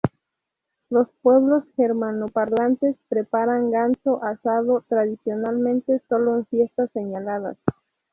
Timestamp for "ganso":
3.69-4.19